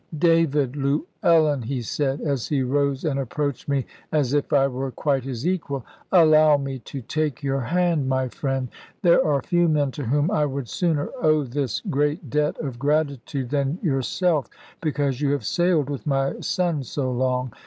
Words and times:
"David 0.17 0.75
Llewellyn," 0.75 1.61
he 1.61 1.83
said, 1.83 2.21
as 2.21 2.47
he 2.47 2.63
rose 2.63 3.03
and 3.05 3.19
approached 3.19 3.69
me 3.69 3.85
as 4.11 4.33
if 4.33 4.51
I 4.51 4.65
were 4.65 4.89
quite 4.89 5.23
his 5.25 5.45
equal; 5.45 5.85
"allow 6.11 6.57
me 6.57 6.79
to 6.79 7.01
take 7.03 7.43
your 7.43 7.59
hand, 7.59 8.09
my 8.09 8.27
friend. 8.27 8.69
There 9.03 9.23
are 9.23 9.43
few 9.43 9.69
men 9.69 9.91
to 9.91 10.05
whom 10.05 10.31
I 10.31 10.47
would 10.47 10.67
sooner 10.69 11.09
owe 11.21 11.43
this 11.43 11.81
great 11.81 12.31
debt 12.31 12.57
of 12.59 12.79
gratitude 12.79 13.51
than 13.51 13.77
yourself, 13.83 14.47
because 14.81 15.21
you 15.21 15.33
have 15.33 15.45
sailed 15.45 15.87
with 15.87 16.07
my 16.07 16.39
son 16.39 16.81
so 16.81 17.11
long. 17.11 17.53